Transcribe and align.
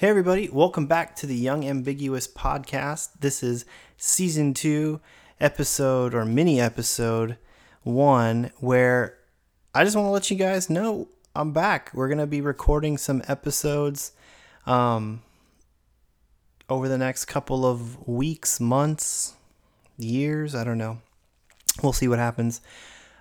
Hey, 0.00 0.08
everybody, 0.08 0.48
welcome 0.48 0.86
back 0.86 1.14
to 1.16 1.26
the 1.26 1.36
Young 1.36 1.62
Ambiguous 1.62 2.26
podcast. 2.26 3.10
This 3.20 3.42
is 3.42 3.66
season 3.98 4.54
two, 4.54 4.98
episode 5.38 6.14
or 6.14 6.24
mini 6.24 6.58
episode 6.58 7.36
one, 7.82 8.50
where 8.60 9.18
I 9.74 9.84
just 9.84 9.94
want 9.94 10.06
to 10.06 10.10
let 10.10 10.30
you 10.30 10.38
guys 10.38 10.70
know 10.70 11.08
I'm 11.36 11.52
back. 11.52 11.90
We're 11.92 12.08
going 12.08 12.16
to 12.16 12.26
be 12.26 12.40
recording 12.40 12.96
some 12.96 13.22
episodes 13.28 14.12
um, 14.64 15.20
over 16.70 16.88
the 16.88 16.96
next 16.96 17.26
couple 17.26 17.66
of 17.66 18.08
weeks, 18.08 18.58
months, 18.58 19.34
years. 19.98 20.54
I 20.54 20.64
don't 20.64 20.78
know. 20.78 21.02
We'll 21.82 21.92
see 21.92 22.08
what 22.08 22.18
happens. 22.18 22.62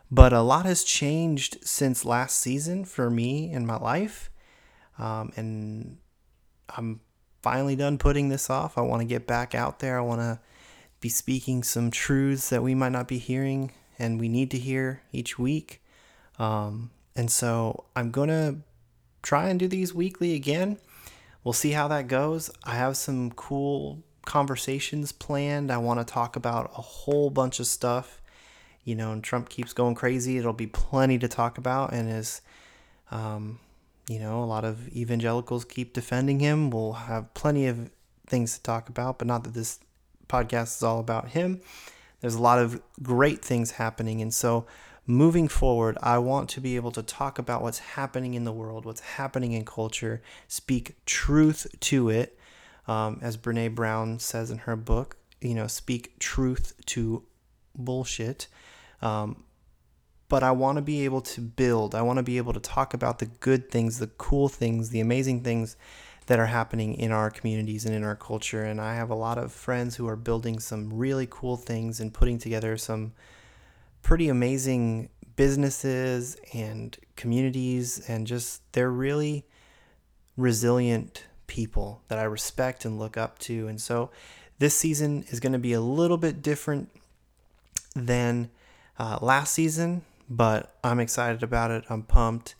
But 0.10 0.32
a 0.32 0.40
lot 0.40 0.66
has 0.66 0.86
changed 0.86 1.58
since 1.62 2.06
last 2.06 2.40
season 2.40 2.86
for 2.86 3.10
me 3.10 3.52
in 3.52 3.66
my 3.66 3.76
life. 3.76 4.30
Um, 4.98 5.34
and 5.36 5.98
I'm 6.78 7.02
finally 7.42 7.76
done 7.76 7.98
putting 7.98 8.30
this 8.30 8.50
off. 8.50 8.78
I 8.78 8.82
want 8.82 9.02
to 9.02 9.06
get 9.06 9.28
back 9.28 9.56
out 9.56 9.80
there. 9.80 9.98
I 9.98 10.02
want 10.02 10.22
to 10.22 10.40
be 11.02 11.10
speaking 11.10 11.64
some 11.64 11.92
truths 11.92 12.50
that 12.50 12.64
we 12.64 12.76
might 12.76 12.92
not 12.92 13.08
be 13.08 13.18
hearing 13.18 13.72
and 13.98 14.20
we 14.20 14.30
need 14.30 14.52
to 14.52 14.58
hear 14.58 15.02
each 15.12 15.38
week. 15.40 15.82
Um, 16.38 16.92
and 17.16 17.30
so 17.30 17.86
I'm 17.96 18.12
going 18.12 18.30
to 18.30 18.58
try 19.22 19.50
and 19.50 19.60
do 19.60 19.68
these 19.68 19.94
weekly 19.94 20.36
again. 20.36 20.78
We'll 21.44 21.54
see 21.54 21.72
how 21.72 21.88
that 21.90 22.08
goes. 22.08 22.50
I 22.64 22.76
have 22.76 22.98
some 22.98 23.32
cool 23.32 24.04
conversations 24.26 25.12
planned. 25.12 25.72
I 25.72 25.78
want 25.78 26.00
to 26.00 26.14
talk 26.14 26.36
about 26.36 26.72
a 26.78 26.82
whole 26.82 27.30
bunch 27.30 27.60
of 27.60 27.68
stuff. 27.68 28.22
You 28.86 28.96
know, 28.96 29.12
and 29.12 29.24
Trump 29.24 29.50
keeps 29.50 29.74
going 29.74 29.96
crazy. 29.96 30.38
It'll 30.38 30.54
be 30.54 30.68
plenty 30.68 31.20
to 31.20 31.28
talk 31.28 31.58
about. 31.58 31.94
And 31.94 32.10
as, 32.10 32.42
um, 33.12 33.60
you 34.10 34.18
know, 34.18 34.44
a 34.44 34.46
lot 34.46 34.66
of 34.66 34.90
evangelicals 34.90 35.64
keep 35.64 35.94
defending 35.94 36.40
him. 36.40 36.72
We'll 36.72 36.94
have 36.94 37.32
plenty 37.36 37.68
of 37.68 37.92
things 38.26 38.58
to 38.58 38.64
talk 38.64 38.90
about, 38.90 39.20
but 39.20 39.28
not 39.28 39.44
that 39.44 39.54
this 39.54 39.80
podcast 40.28 40.78
is 40.78 40.84
all 40.84 41.00
about 41.00 41.30
him. 41.30 41.62
There's 42.20 42.34
a 42.34 42.42
lot 42.42 42.58
of 42.58 42.82
great 43.04 43.46
things 43.46 43.72
happening. 43.72 44.20
And 44.20 44.34
so, 44.34 44.66
moving 45.06 45.48
forward, 45.48 45.96
I 46.02 46.18
want 46.18 46.50
to 46.50 46.60
be 46.60 46.76
able 46.76 46.92
to 46.94 47.04
talk 47.04 47.38
about 47.38 47.62
what's 47.62 47.78
happening 47.78 48.34
in 48.34 48.46
the 48.46 48.52
world, 48.52 48.84
what's 48.84 49.02
happening 49.02 49.52
in 49.52 49.64
culture, 49.64 50.24
speak 50.48 50.96
truth 51.06 51.68
to 51.82 52.10
it. 52.10 52.36
Um, 52.88 53.20
as 53.22 53.38
Brene 53.38 53.76
Brown 53.76 54.18
says 54.18 54.50
in 54.50 54.58
her 54.60 54.76
book, 54.76 55.18
you 55.40 55.54
know, 55.54 55.68
speak 55.68 56.18
truth 56.18 56.74
to 56.88 57.22
bullshit. 57.76 58.48
Um, 59.04 59.44
but 60.30 60.44
I 60.44 60.52
want 60.52 60.78
to 60.78 60.82
be 60.84 61.04
able 61.06 61.22
to 61.22 61.42
build. 61.42 61.96
I 61.96 62.04
want 62.04 62.18
to 62.18 62.24
be 62.24 62.38
able 62.38 62.54
to 62.54 62.60
talk 62.60 62.94
about 62.94 63.18
the 63.18 63.26
good 63.26 63.70
things, 63.70 63.98
the 63.98 64.08
cool 64.08 64.48
things, 64.48 64.92
the 64.92 65.00
amazing 65.00 65.44
things 65.44 65.76
that 66.28 66.40
are 66.40 66.46
happening 66.46 66.94
in 66.94 67.12
our 67.12 67.32
communities 67.32 67.86
and 67.86 67.96
in 67.96 68.04
our 68.04 68.16
culture. 68.16 68.64
And 68.64 68.80
I 68.80 68.94
have 68.94 69.10
a 69.10 69.16
lot 69.16 69.40
of 69.40 69.52
friends 69.52 69.96
who 69.96 70.08
are 70.08 70.16
building 70.16 70.60
some 70.60 70.94
really 70.94 71.28
cool 71.30 71.58
things 71.58 72.00
and 72.00 72.14
putting 72.14 72.38
together 72.38 72.78
some 72.78 73.14
pretty 74.04 74.30
amazing 74.30 75.10
businesses 75.36 76.38
and 76.54 76.96
communities. 77.16 78.08
And 78.08 78.28
just 78.28 78.62
they're 78.74 78.92
really 78.92 79.48
resilient 80.38 81.26
people 81.48 82.04
that 82.08 82.20
I 82.20 82.24
respect 82.24 82.86
and 82.86 83.00
look 83.00 83.18
up 83.18 83.40
to. 83.40 83.68
And 83.68 83.82
so 83.82 84.12
this 84.60 84.76
season 84.76 85.26
is 85.30 85.40
going 85.40 85.54
to 85.54 85.60
be 85.60 85.74
a 85.74 85.82
little 85.82 86.18
bit 86.18 86.44
different 86.44 86.92
than 87.96 88.52
uh, 89.00 89.18
last 89.24 89.56
season 89.56 90.04
but 90.30 90.78
I'm 90.84 91.00
excited 91.00 91.44
about 91.44 91.72
it. 91.72 91.86
I'm 91.90 92.04
pumped. 92.04 92.56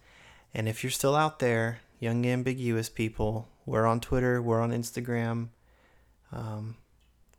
And 0.54 0.68
if 0.68 0.84
you're 0.84 0.92
still 0.92 1.16
out 1.16 1.40
there, 1.40 1.82
young 2.00 2.26
ambiguous 2.26 2.90
people, 2.90 3.48
we're 3.66 3.86
on 3.86 4.00
Twitter, 4.00 4.42
we're 4.42 4.62
on 4.62 4.72
Instagram. 4.72 5.50
Um, 6.32 6.78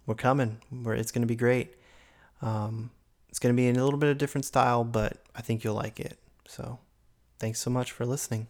we're 0.07 0.15
coming. 0.15 0.61
We're, 0.71 0.95
it's 0.95 1.13
going 1.13 1.23
to 1.23 1.27
be 1.27 1.37
great. 1.37 1.75
Um, 2.43 2.91
it's 3.29 3.39
going 3.39 3.55
to 3.55 3.61
be 3.61 3.69
in 3.69 3.77
a 3.77 3.85
little 3.85 3.99
bit 3.99 4.11
of 4.11 4.19
different 4.19 4.45
style, 4.45 4.85
but 4.85 5.19
I 5.35 5.43
think 5.43 5.65
you'll 5.65 5.75
like 5.75 6.01
it. 6.01 6.19
So, 6.49 6.79
thanks 7.39 7.61
so 7.61 7.71
much 7.71 7.93
for 7.93 8.05
listening. 8.05 8.49